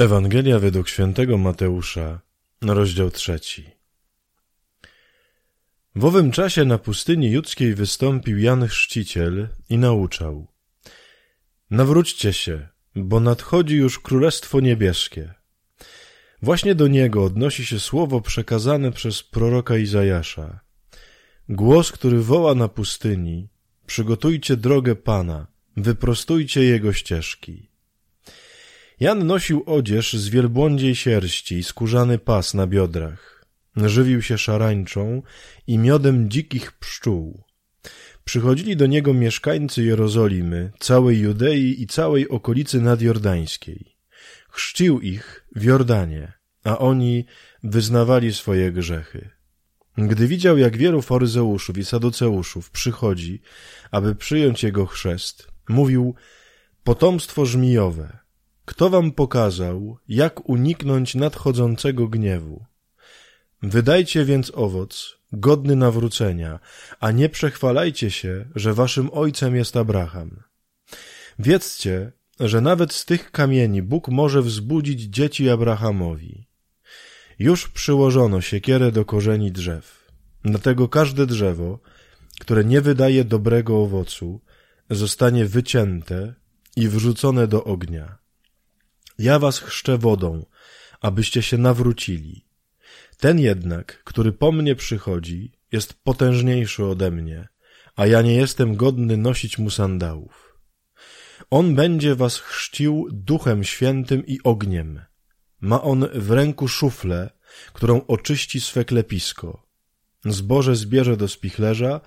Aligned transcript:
Ewangelia 0.00 0.58
według 0.58 0.88
świętego 0.88 1.38
Mateusza, 1.38 2.20
rozdział 2.62 3.10
trzeci. 3.10 3.70
W 5.94 6.04
owym 6.04 6.30
czasie 6.30 6.64
na 6.64 6.78
pustyni 6.78 7.30
judzkiej 7.30 7.74
wystąpił 7.74 8.38
Jan 8.38 8.66
Chrzciciel 8.68 9.48
i 9.70 9.78
nauczał. 9.78 10.46
Nawróćcie 11.70 12.32
się, 12.32 12.68
bo 12.96 13.20
nadchodzi 13.20 13.76
już 13.76 13.98
Królestwo 13.98 14.60
Niebieskie. 14.60 15.34
Właśnie 16.42 16.74
do 16.74 16.88
niego 16.88 17.24
odnosi 17.24 17.66
się 17.66 17.80
słowo 17.80 18.20
przekazane 18.20 18.92
przez 18.92 19.22
proroka 19.22 19.76
Izajasza. 19.76 20.60
Głos, 21.48 21.92
który 21.92 22.22
woła 22.22 22.54
na 22.54 22.68
pustyni, 22.68 23.48
przygotujcie 23.86 24.56
drogę 24.56 24.96
Pana, 24.96 25.46
wyprostujcie 25.76 26.62
jego 26.64 26.92
ścieżki. 26.92 27.69
Jan 29.00 29.26
nosił 29.26 29.62
odzież 29.66 30.12
z 30.12 30.28
wielbłądziej 30.28 30.94
sierści 30.94 31.54
i 31.54 31.64
skórzany 31.64 32.18
pas 32.18 32.54
na 32.54 32.66
biodrach. 32.66 33.46
Żywił 33.76 34.22
się 34.22 34.38
szarańczą 34.38 35.22
i 35.66 35.78
miodem 35.78 36.30
dzikich 36.30 36.72
pszczół. 36.72 37.44
Przychodzili 38.24 38.76
do 38.76 38.86
niego 38.86 39.14
mieszkańcy 39.14 39.82
Jerozolimy, 39.82 40.72
całej 40.78 41.18
Judei 41.18 41.82
i 41.82 41.86
całej 41.86 42.28
okolicy 42.28 42.80
nadjordańskiej. 42.80 43.96
Chrzcił 44.50 45.00
ich 45.00 45.46
w 45.56 45.62
Jordanie, 45.62 46.32
a 46.64 46.78
oni 46.78 47.26
wyznawali 47.62 48.34
swoje 48.34 48.72
grzechy. 48.72 49.30
Gdy 49.98 50.26
widział, 50.26 50.58
jak 50.58 50.76
wielu 50.76 51.02
faryzeuszów 51.02 51.78
i 51.78 51.84
saduceuszów 51.84 52.70
przychodzi, 52.70 53.42
aby 53.90 54.14
przyjąć 54.14 54.62
jego 54.62 54.86
chrzest, 54.86 55.48
mówił, 55.68 56.14
potomstwo 56.84 57.46
żmijowe, 57.46 58.19
kto 58.70 58.90
wam 58.90 59.12
pokazał, 59.12 59.98
jak 60.08 60.48
uniknąć 60.48 61.14
nadchodzącego 61.14 62.08
gniewu? 62.08 62.64
Wydajcie 63.62 64.24
więc 64.24 64.52
owoc, 64.54 65.16
godny 65.32 65.76
nawrócenia, 65.76 66.60
a 67.00 67.10
nie 67.10 67.28
przechwalajcie 67.28 68.10
się, 68.10 68.44
że 68.54 68.74
waszym 68.74 69.10
ojcem 69.12 69.56
jest 69.56 69.76
Abraham. 69.76 70.42
Wiedzcie, 71.38 72.12
że 72.40 72.60
nawet 72.60 72.92
z 72.92 73.04
tych 73.04 73.30
kamieni 73.30 73.82
Bóg 73.82 74.08
może 74.08 74.42
wzbudzić 74.42 75.00
dzieci 75.00 75.50
Abrahamowi. 75.50 76.46
Już 77.38 77.68
przyłożono 77.68 78.40
siekierę 78.40 78.92
do 78.92 79.04
korzeni 79.04 79.52
drzew. 79.52 80.10
Dlatego 80.44 80.88
każde 80.88 81.26
drzewo, 81.26 81.78
które 82.40 82.64
nie 82.64 82.80
wydaje 82.80 83.24
dobrego 83.24 83.82
owocu, 83.82 84.40
zostanie 84.90 85.46
wycięte 85.46 86.34
i 86.76 86.88
wrzucone 86.88 87.46
do 87.46 87.64
ognia. 87.64 88.20
Ja 89.20 89.38
was 89.38 89.58
chrzczę 89.58 89.98
wodą, 89.98 90.46
abyście 91.00 91.42
się 91.42 91.58
nawrócili. 91.58 92.46
Ten 93.18 93.38
jednak, 93.38 94.04
który 94.04 94.32
po 94.32 94.52
mnie 94.52 94.74
przychodzi, 94.76 95.52
jest 95.72 95.94
potężniejszy 95.94 96.84
ode 96.84 97.10
mnie, 97.10 97.48
a 97.96 98.06
ja 98.06 98.22
nie 98.22 98.34
jestem 98.34 98.76
godny 98.76 99.16
nosić 99.16 99.58
mu 99.58 99.70
sandałów. 99.70 100.58
On 101.50 101.74
będzie 101.74 102.14
was 102.14 102.38
chrzcił 102.38 103.08
duchem 103.12 103.64
świętym 103.64 104.26
i 104.26 104.40
ogniem. 104.44 105.00
Ma 105.60 105.82
on 105.82 106.06
w 106.14 106.30
ręku 106.30 106.68
szuflę, 106.68 107.30
którą 107.72 108.06
oczyści 108.06 108.60
swe 108.60 108.84
klepisko. 108.84 109.66
Zboże 110.24 110.76
zbierze 110.76 111.16
do 111.16 111.28
spichlerza, 111.28 112.00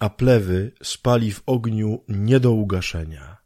a 0.00 0.10
plewy 0.10 0.72
spali 0.82 1.32
w 1.32 1.42
ogniu 1.46 2.04
nie 2.08 2.40
do 2.40 2.52
ugaszenia. 2.52 3.44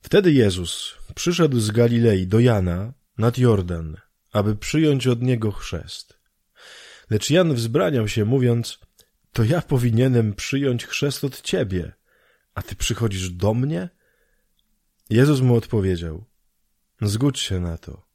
Wtedy 0.00 0.32
Jezus 0.32 0.94
przyszedł 1.18 1.60
z 1.60 1.70
Galilei 1.70 2.26
do 2.26 2.40
Jana 2.40 2.92
nad 3.18 3.38
Jordan, 3.38 3.96
aby 4.32 4.56
przyjąć 4.56 5.06
od 5.06 5.22
niego 5.22 5.52
chrzest. 5.52 6.18
Lecz 7.10 7.30
Jan 7.30 7.54
wzbraniał 7.54 8.08
się, 8.08 8.24
mówiąc, 8.24 8.78
to 9.32 9.44
ja 9.44 9.62
powinienem 9.62 10.34
przyjąć 10.34 10.86
chrzest 10.86 11.24
od 11.24 11.42
ciebie, 11.42 11.92
a 12.54 12.62
ty 12.62 12.76
przychodzisz 12.76 13.30
do 13.30 13.54
mnie? 13.54 13.88
Jezus 15.10 15.40
mu 15.40 15.56
odpowiedział, 15.56 16.24
zgódź 17.02 17.40
się 17.40 17.60
na 17.60 17.78
to, 17.78 18.06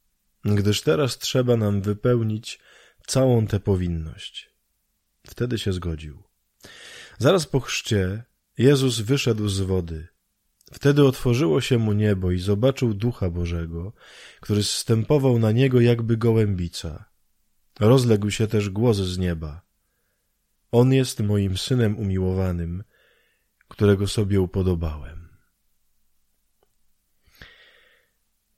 gdyż 0.45 0.81
teraz 0.81 1.17
trzeba 1.17 1.57
nam 1.57 1.81
wypełnić 1.81 2.59
całą 3.07 3.47
tę 3.47 3.59
powinność. 3.59 4.49
Wtedy 5.27 5.57
się 5.59 5.73
zgodził. 5.73 6.23
Zaraz 7.17 7.45
po 7.47 7.59
chrzcie 7.59 8.23
Jezus 8.57 8.99
wyszedł 8.99 9.47
z 9.47 9.61
wody– 9.61 10.07
Wtedy 10.73 11.05
otworzyło 11.05 11.61
się 11.61 11.77
mu 11.77 11.93
niebo 11.93 12.31
i 12.31 12.39
zobaczył 12.39 12.93
Ducha 12.93 13.29
Bożego, 13.29 13.93
który 14.41 14.63
zstępował 14.63 15.39
na 15.39 15.51
niego 15.51 15.81
jakby 15.81 16.17
gołębica. 16.17 17.05
Rozległ 17.79 18.31
się 18.31 18.47
też 18.47 18.69
głos 18.69 18.97
z 18.97 19.17
nieba. 19.17 19.61
On 20.71 20.93
jest 20.93 21.19
moim 21.19 21.57
synem 21.57 21.99
umiłowanym, 21.99 22.83
którego 23.67 24.07
sobie 24.07 24.41
upodobałem. 24.41 25.29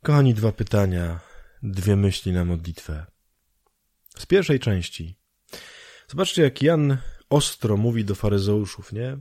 Kochani, 0.04 0.34
dwa 0.34 0.52
pytania, 0.52 1.20
dwie 1.64 1.96
myśli 1.96 2.32
na 2.32 2.46
modlitwę. 2.46 3.06
Z 4.18 4.26
pierwszej 4.26 4.60
części. 4.60 5.20
Zobaczcie, 6.08 6.42
jak 6.42 6.62
Jan 6.62 6.98
ostro 7.30 7.78
mówi 7.78 8.06
do 8.06 8.16
faryzeuszów, 8.16 8.92
nie? 8.92 9.18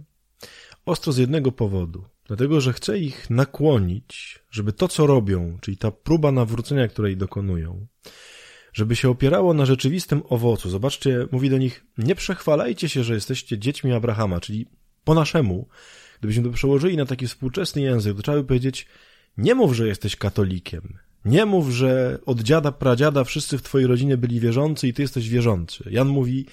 Ostro 0.86 1.12
z 1.12 1.16
jednego 1.16 1.52
powodu. 1.52 2.13
Dlatego, 2.26 2.60
że 2.60 2.72
chce 2.72 2.98
ich 2.98 3.30
nakłonić, 3.30 4.38
żeby 4.50 4.72
to, 4.72 4.88
co 4.88 5.06
robią, 5.06 5.58
czyli 5.60 5.76
ta 5.76 5.90
próba 5.90 6.32
nawrócenia, 6.32 6.88
której 6.88 7.16
dokonują, 7.16 7.86
żeby 8.72 8.96
się 8.96 9.10
opierało 9.10 9.54
na 9.54 9.66
rzeczywistym 9.66 10.22
owocu. 10.28 10.70
Zobaczcie, 10.70 11.26
mówi 11.32 11.50
do 11.50 11.58
nich, 11.58 11.84
nie 11.98 12.14
przechwalajcie 12.14 12.88
się, 12.88 13.04
że 13.04 13.14
jesteście 13.14 13.58
dziećmi 13.58 13.92
Abrahama, 13.92 14.40
czyli 14.40 14.66
po 15.04 15.14
naszemu, 15.14 15.68
gdybyśmy 16.18 16.44
to 16.44 16.50
przełożyli 16.50 16.96
na 16.96 17.06
taki 17.06 17.26
współczesny 17.26 17.82
język, 17.82 18.16
to 18.16 18.22
trzeba 18.22 18.38
by 18.38 18.44
powiedzieć, 18.44 18.86
nie 19.36 19.54
mów, 19.54 19.74
że 19.74 19.86
jesteś 19.86 20.16
katolikiem. 20.16 20.98
Nie 21.24 21.46
mów, 21.46 21.70
że 21.70 22.18
od 22.26 22.40
dziada, 22.40 22.72
pradziada 22.72 23.24
wszyscy 23.24 23.58
w 23.58 23.62
twojej 23.62 23.86
rodzinie 23.86 24.16
byli 24.16 24.40
wierzący 24.40 24.88
i 24.88 24.92
ty 24.92 25.02
jesteś 25.02 25.28
wierzący. 25.28 25.84
Jan 25.90 26.08
mówi, 26.08 26.46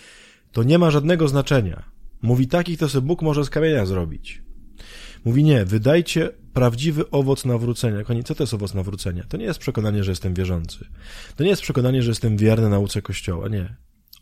to 0.52 0.64
nie 0.64 0.80
ma 0.80 0.92
żadnego 0.92 1.28
znaczenia. 1.28 1.84
Mówi 2.22 2.48
takich, 2.48 2.80
to 2.80 2.90
sobie 2.90 3.08
Bóg 3.08 3.22
może 3.22 3.46
z 3.46 3.50
kamienia 3.50 3.86
zrobić. 3.86 4.42
Mówi 5.26 5.44
nie, 5.44 5.66
wydajcie 5.66 6.30
prawdziwy 6.54 7.10
owoc 7.10 7.46
nawrócenia. 7.46 8.04
Koni, 8.04 8.24
co 8.24 8.36
to 8.36 8.44
jest 8.44 8.54
owoc 8.54 8.74
nawrócenia? 8.74 9.24
To 9.30 9.38
nie 9.38 9.46
jest 9.46 9.60
przekonanie, 9.60 10.04
że 10.04 10.12
jestem 10.12 10.34
wierzący. 10.34 10.86
To 11.36 11.44
nie 11.44 11.50
jest 11.50 11.62
przekonanie, 11.62 12.04
że 12.04 12.12
jestem 12.12 12.38
wierny 12.38 12.70
nauce 12.70 13.02
Kościoła. 13.02 13.48
Nie. 13.48 13.76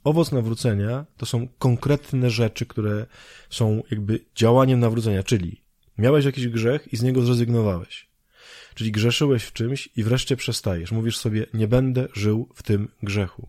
Owoc 0.03 0.31
nawrócenia 0.31 1.05
to 1.17 1.25
są 1.25 1.47
konkretne 1.59 2.29
rzeczy, 2.29 2.65
które 2.65 3.05
są 3.49 3.83
jakby 3.91 4.25
działaniem 4.35 4.79
nawrócenia, 4.79 5.23
czyli 5.23 5.61
miałeś 5.97 6.25
jakiś 6.25 6.47
grzech 6.47 6.93
i 6.93 6.97
z 6.97 7.01
niego 7.01 7.21
zrezygnowałeś. 7.21 8.09
Czyli 8.75 8.91
grzeszyłeś 8.91 9.43
w 9.43 9.53
czymś 9.53 9.89
i 9.95 10.03
wreszcie 10.03 10.35
przestajesz. 10.35 10.91
Mówisz 10.91 11.17
sobie, 11.17 11.45
nie 11.53 11.67
będę 11.67 12.07
żył 12.13 12.49
w 12.55 12.63
tym 12.63 12.88
grzechu. 13.03 13.47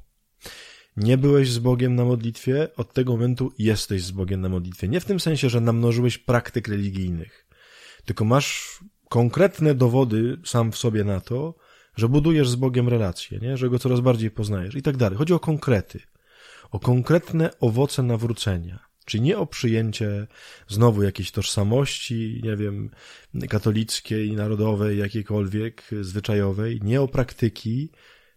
Nie 0.97 1.19
byłeś 1.19 1.51
z 1.51 1.59
Bogiem 1.59 1.95
na 1.95 2.05
modlitwie, 2.05 2.69
od 2.77 2.93
tego 2.93 3.13
momentu 3.13 3.53
jesteś 3.59 4.03
z 4.03 4.11
Bogiem 4.11 4.41
na 4.41 4.49
modlitwie. 4.49 4.89
Nie 4.89 5.01
w 5.01 5.05
tym 5.05 5.21
sensie, 5.21 5.49
że 5.51 5.61
namnożyłeś 5.61 6.19
praktyk 6.19 6.69
religijnych, 6.69 7.47
tylko 8.05 8.25
masz 8.25 8.81
konkretne 9.09 9.75
dowody 9.75 10.37
sam 10.45 10.73
w 10.73 10.77
sobie 10.77 11.05
na 11.05 11.21
to, 11.21 11.55
że 11.97 12.09
budujesz 12.09 12.49
z 12.49 12.55
Bogiem 12.55 12.89
relacje, 12.89 13.39
nie? 13.39 13.57
że 13.57 13.69
go 13.69 13.79
coraz 13.79 14.01
bardziej 14.01 14.31
poznajesz 14.31 14.75
i 14.75 14.83
tak 14.83 14.97
dalej. 14.97 15.19
Chodzi 15.19 15.33
o 15.33 15.41
konkrety, 15.41 16.01
o 16.71 16.81
konkretne 16.81 17.51
owoce 17.61 18.03
nawrócenia. 18.03 18.91
Czyli 19.05 19.23
nie 19.23 19.39
o 19.39 19.47
przyjęcie 19.47 20.27
znowu 20.69 21.03
jakiejś 21.03 21.31
tożsamości, 21.31 22.41
nie 22.45 22.57
wiem, 22.57 22.91
katolickiej, 23.49 24.33
narodowej, 24.33 24.99
jakiejkolwiek, 24.99 25.83
zwyczajowej, 26.01 26.81
nie 26.83 27.01
o 27.01 27.09
praktyki, 27.09 27.91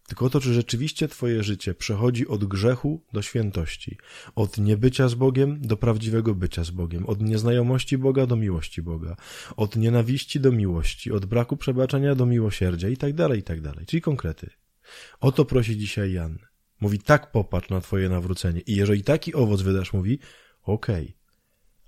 tylko 0.07 0.29
to, 0.29 0.39
czy 0.39 0.53
rzeczywiście 0.53 1.07
Twoje 1.07 1.43
życie 1.43 1.73
przechodzi 1.73 2.27
od 2.27 2.45
grzechu 2.45 3.01
do 3.13 3.21
świętości, 3.21 3.97
od 4.35 4.57
niebycia 4.57 5.07
z 5.07 5.13
Bogiem 5.13 5.61
do 5.61 5.77
prawdziwego 5.77 6.35
bycia 6.35 6.63
z 6.63 6.71
Bogiem, 6.71 7.05
od 7.05 7.21
nieznajomości 7.21 7.97
Boga 7.97 8.25
do 8.25 8.35
miłości 8.35 8.81
Boga, 8.81 9.15
od 9.57 9.75
nienawiści 9.75 10.39
do 10.39 10.51
miłości, 10.51 11.11
od 11.11 11.25
braku 11.25 11.57
przebaczenia 11.57 12.15
do 12.15 12.25
miłosierdzia 12.25 12.89
i 12.89 12.97
tak 12.97 13.13
dalej, 13.13 13.39
i 13.39 13.43
tak. 13.43 13.59
Czyli 13.87 14.01
konkrety. 14.01 14.49
O 15.19 15.31
to 15.31 15.45
prosi 15.45 15.77
dzisiaj 15.77 16.11
Jan. 16.11 16.39
Mówi, 16.81 16.99
tak 16.99 17.31
popatrz 17.31 17.69
na 17.69 17.81
Twoje 17.81 18.09
nawrócenie. 18.09 18.61
I 18.61 18.75
jeżeli 18.75 19.03
taki 19.03 19.33
owoc 19.33 19.61
wydasz, 19.61 19.93
mówi, 19.93 20.19
okej. 20.63 21.03
Okay. 21.03 21.13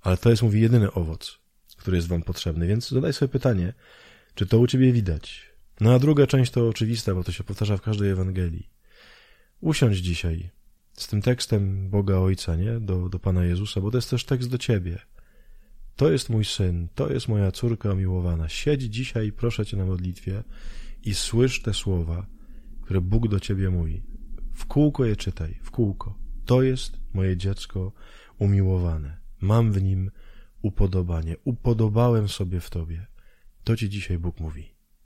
Ale 0.02 0.18
to 0.18 0.30
jest, 0.30 0.42
mówi, 0.42 0.62
jedyny 0.62 0.92
owoc, 0.92 1.40
który 1.78 1.98
jest 1.98 2.08
Wam 2.08 2.22
potrzebny. 2.22 2.68
Więc 2.68 2.90
zadaj 2.90 3.14
sobie 3.14 3.30
pytanie, 3.30 3.74
czy 4.36 4.46
to 4.46 4.60
u 4.60 4.68
Ciebie 4.68 4.92
widać? 4.92 5.55
No 5.82 5.94
a 5.94 6.00
druga 6.00 6.28
część 6.28 6.52
to 6.52 6.68
oczywista, 6.68 7.16
bo 7.16 7.24
to 7.24 7.32
się 7.32 7.44
powtarza 7.44 7.78
w 7.78 7.82
każdej 7.82 8.10
Ewangelii. 8.10 8.70
Usiądź 9.62 9.98
dzisiaj 9.98 10.50
z 10.94 11.08
tym 11.08 11.22
tekstem 11.22 11.90
Boga 11.90 12.18
Ojca, 12.18 12.56
nie? 12.56 12.80
Do, 12.80 13.10
do 13.10 13.20
Pana 13.20 13.46
Jezusa, 13.46 13.82
bo 13.82 13.92
to 13.92 13.98
jest 13.98 14.10
też 14.10 14.26
tekst 14.26 14.50
do 14.50 14.58
Ciebie. 14.58 15.00
To 15.96 16.12
jest 16.12 16.30
mój 16.30 16.46
syn, 16.46 16.88
to 16.96 17.14
jest 17.14 17.28
moja 17.28 17.52
córka 17.52 17.96
miłowana. 17.96 18.50
Siedź 18.50 18.82
dzisiaj, 18.82 19.32
proszę 19.32 19.66
Cię 19.66 19.78
na 19.78 19.86
modlitwie 19.86 20.44
i 21.04 21.14
słysz 21.14 21.62
te 21.62 21.74
słowa, 21.74 22.26
które 22.82 23.02
Bóg 23.02 23.28
do 23.28 23.40
ciebie 23.40 23.70
mówi. 23.70 24.04
W 24.54 24.66
kółko 24.66 25.06
je 25.06 25.16
czytaj, 25.16 25.60
w 25.62 25.72
kółko. 25.72 26.18
To 26.46 26.62
jest 26.62 27.00
moje 27.14 27.38
dziecko 27.38 27.92
umiłowane. 28.40 29.18
Mam 29.42 29.72
w 29.72 29.84
nim 29.84 30.12
upodobanie. 30.62 31.36
Upodobałem 31.44 32.30
sobie 32.30 32.60
w 32.60 32.70
tobie. 32.70 33.06
To 33.64 33.76
ci 33.76 33.90
dzisiaj 33.90 34.18
Bóg 34.20 34.40
mówi. 34.40 34.75